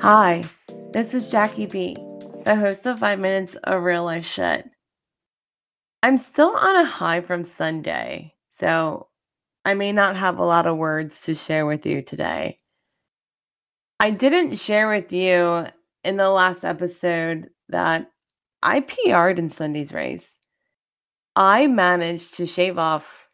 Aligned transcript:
Hi, 0.00 0.42
this 0.94 1.12
is 1.12 1.28
Jacqui 1.28 1.70
B, 1.70 1.94
the 2.46 2.56
host 2.56 2.86
of 2.86 3.00
5 3.00 3.18
Minutes 3.18 3.54
of 3.64 3.82
Real 3.82 4.04
Life 4.04 4.24
Shit. 4.24 4.64
I'm 6.02 6.16
still 6.16 6.56
on 6.56 6.76
a 6.76 6.86
high 6.86 7.20
from 7.20 7.44
Sunday, 7.44 8.32
so 8.48 9.08
I 9.66 9.74
may 9.74 9.92
not 9.92 10.16
have 10.16 10.38
a 10.38 10.42
lot 10.42 10.66
of 10.66 10.78
words 10.78 11.20
to 11.24 11.34
share 11.34 11.66
with 11.66 11.84
you 11.84 12.00
today. 12.00 12.56
I 14.00 14.10
didn't 14.10 14.56
share 14.56 14.88
with 14.88 15.12
you 15.12 15.66
in 16.02 16.16
the 16.16 16.30
last 16.30 16.64
episode 16.64 17.50
that 17.68 18.10
I 18.62 18.80
PR'd 18.80 19.38
in 19.38 19.50
Sunday's 19.50 19.92
race. 19.92 20.34
I 21.36 21.66
managed 21.66 22.36
to 22.36 22.46
shave 22.46 22.78
off. 22.78 23.28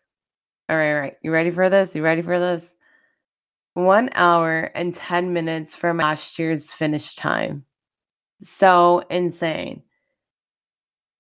All 0.69 0.77
right, 0.77 0.95
all 0.95 1.01
right. 1.01 1.14
You 1.23 1.30
ready 1.30 1.53
for 1.53 1.71
this? 1.71 1.95
You 1.95 2.03
ready 2.03 2.23
for 2.23 2.40
this? 2.40 2.67
One 3.76 4.08
hour 4.14 4.71
and 4.75 4.94
10 4.94 5.35
minutes 5.35 5.76
from 5.76 5.98
last 5.98 6.39
year's 6.39 6.72
finish 6.72 7.14
time. 7.14 7.67
So 8.43 9.03
insane. 9.11 9.82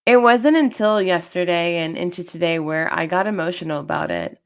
It 0.06 0.16
wasn't 0.16 0.56
until 0.56 1.02
yesterday 1.02 1.76
and 1.84 1.98
into 1.98 2.24
today 2.24 2.58
where 2.58 2.88
I 2.90 3.04
got 3.04 3.26
emotional 3.26 3.78
about 3.78 4.10
it. 4.10 4.38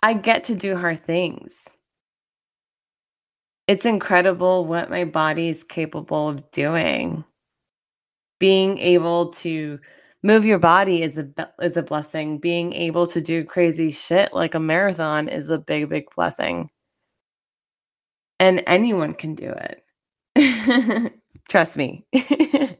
I 0.00 0.12
get 0.12 0.44
to 0.44 0.54
do 0.54 0.76
hard 0.76 1.02
things. 1.02 1.50
It's 3.66 3.84
incredible 3.84 4.64
what 4.64 4.88
my 4.88 5.06
body 5.06 5.48
is 5.48 5.64
capable 5.64 6.28
of 6.28 6.52
doing. 6.52 7.24
Being 8.38 8.78
able 8.78 9.32
to 9.32 9.80
move 10.26 10.44
your 10.44 10.58
body 10.58 11.02
is 11.02 11.16
a 11.16 11.28
is 11.62 11.76
a 11.76 11.82
blessing. 11.82 12.38
Being 12.38 12.72
able 12.72 13.06
to 13.08 13.20
do 13.20 13.44
crazy 13.44 13.92
shit 13.92 14.34
like 14.34 14.54
a 14.54 14.60
marathon 14.60 15.28
is 15.28 15.48
a 15.48 15.58
big 15.58 15.88
big 15.88 16.06
blessing. 16.14 16.68
And 18.40 18.62
anyone 18.66 19.14
can 19.14 19.34
do 19.34 19.54
it. 20.36 21.14
Trust 21.48 21.76
me. 21.76 22.04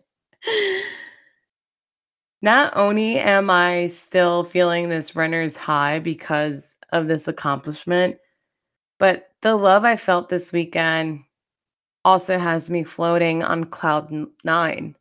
Not 2.42 2.76
only 2.76 3.18
am 3.18 3.48
I 3.48 3.86
still 3.88 4.44
feeling 4.44 4.88
this 4.88 5.16
runner's 5.16 5.56
high 5.56 6.00
because 6.00 6.74
of 6.92 7.08
this 7.08 7.26
accomplishment, 7.26 8.18
but 8.98 9.30
the 9.40 9.54
love 9.56 9.84
I 9.84 9.96
felt 9.96 10.28
this 10.28 10.52
weekend 10.52 11.20
also 12.04 12.38
has 12.38 12.68
me 12.68 12.84
floating 12.84 13.42
on 13.42 13.64
cloud 13.64 14.12
nine. 14.44 14.94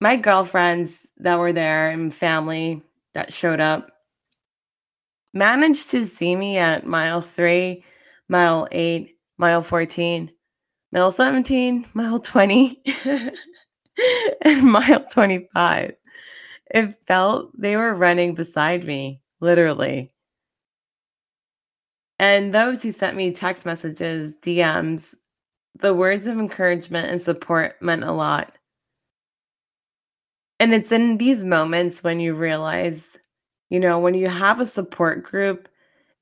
My 0.00 0.16
girlfriends 0.16 1.06
that 1.18 1.38
were 1.38 1.52
there 1.52 1.90
and 1.90 2.14
family 2.14 2.82
that 3.14 3.32
showed 3.32 3.60
up 3.60 3.90
managed 5.34 5.90
to 5.90 6.06
see 6.06 6.36
me 6.36 6.56
at 6.56 6.86
mile 6.86 7.20
three, 7.20 7.84
mile 8.28 8.68
eight, 8.70 9.16
mile 9.38 9.62
14, 9.62 10.30
mile 10.92 11.12
17, 11.12 11.86
mile 11.94 12.20
20, 12.20 12.82
and 14.42 14.62
mile 14.62 15.04
25. 15.04 15.92
It 16.70 17.06
felt 17.06 17.50
they 17.60 17.76
were 17.76 17.94
running 17.94 18.34
beside 18.34 18.84
me, 18.84 19.20
literally. 19.40 20.12
And 22.18 22.52
those 22.52 22.82
who 22.82 22.92
sent 22.92 23.16
me 23.16 23.32
text 23.32 23.64
messages, 23.64 24.34
DMs, 24.42 25.14
the 25.80 25.94
words 25.94 26.26
of 26.26 26.38
encouragement 26.38 27.10
and 27.10 27.22
support 27.22 27.80
meant 27.80 28.04
a 28.04 28.12
lot. 28.12 28.57
And 30.60 30.74
it's 30.74 30.92
in 30.92 31.18
these 31.18 31.44
moments 31.44 32.02
when 32.02 32.20
you 32.20 32.34
realize, 32.34 33.16
you 33.70 33.78
know, 33.78 33.98
when 33.98 34.14
you 34.14 34.28
have 34.28 34.60
a 34.60 34.66
support 34.66 35.22
group, 35.22 35.68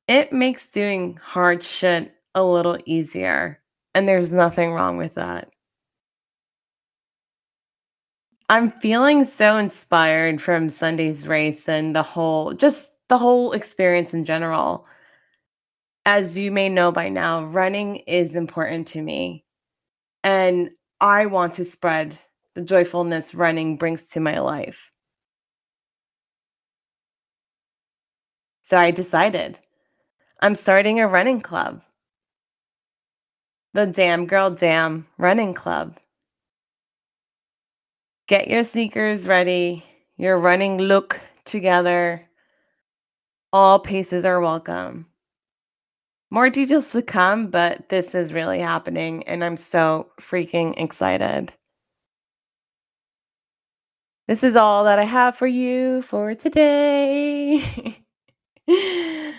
it 0.09 0.33
makes 0.33 0.69
doing 0.69 1.19
hard 1.23 1.65
shit 1.65 2.15
a 2.35 2.45
little 2.45 2.79
easier. 2.85 3.61
And 3.95 4.07
there's 4.07 4.31
nothing 4.31 4.73
wrong 4.73 4.99
with 4.99 5.15
that. 5.15 5.51
I'm 8.49 8.71
feeling 8.71 9.25
so 9.25 9.57
inspired 9.57 10.41
from 10.41 10.69
Sunday's 10.69 11.27
race 11.27 11.69
and 11.69 11.97
the 11.97 12.03
whole, 12.03 12.53
just 12.53 12.95
the 13.09 13.19
whole 13.19 13.53
experience 13.53 14.15
in 14.15 14.25
general 14.25 14.87
as 16.07 16.39
you 16.39 16.53
may 16.53 16.69
know 16.69 16.93
by 16.93 17.09
now, 17.09 17.45
running 17.45 17.97
is 17.97 18.37
important 18.37 18.87
to 18.87 19.03
me. 19.03 19.45
And 20.23 20.71
I 21.01 21.27
want 21.27 21.55
to 21.55 21.65
spread 21.65 22.17
the 22.57 22.63
joyfulness 22.63 23.35
running 23.35 23.77
brings 23.77 24.09
to 24.09 24.19
my 24.19 24.39
life. 24.39 24.91
So 28.63 28.79
I 28.79 28.91
decided 28.91 29.59
I'm 30.41 30.55
starting 30.55 30.99
a 30.99 31.07
running 31.07 31.43
club. 31.43 31.83
The 33.75 33.85
Damn 33.85 34.27
Girl 34.27 34.51
Damn 34.51 35.07
Running 35.19 35.53
Club. 35.53 35.99
Get 38.27 38.49
your 38.49 38.65
sneakers 38.65 39.29
ready, 39.29 39.85
your 40.17 40.39
running 40.39 40.79
look 40.79 41.21
together. 41.45 42.27
All 43.53 43.79
paces 43.79 44.25
are 44.25 44.41
welcome. 44.41 45.07
More 46.31 46.49
details 46.49 46.91
to 46.93 47.03
come, 47.03 47.49
but 47.49 47.91
this 47.91 48.15
is 48.15 48.33
really 48.33 48.61
happening, 48.61 49.25
and 49.25 49.45
I'm 49.45 49.59
so 49.59 50.09
freaking 50.19 50.73
excited. 50.83 51.53
This 54.27 54.43
is 54.43 54.57
all 54.57 54.85
that 54.85 54.99
I 54.99 55.05
have 55.05 55.37
for 55.37 55.47
you 55.47 56.03
for 56.03 56.35
today. 56.35 57.63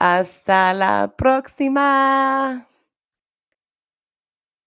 Hasta 0.00 0.72
la 0.74 1.06
próxima. 1.08 2.64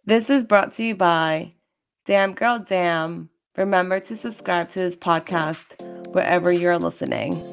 This 0.06 0.30
is 0.30 0.46
brought 0.46 0.74
to 0.74 0.84
you 0.84 0.96
by 0.96 1.54
Damn 2.06 2.34
Girl 2.34 2.60
Damn. 2.60 3.30
Remember 3.58 4.00
to 4.02 4.16
subscribe 4.16 4.70
to 4.72 4.80
this 4.80 4.96
podcast 4.96 5.82
wherever 6.14 6.52
you're 6.52 6.78
listening. 6.78 7.53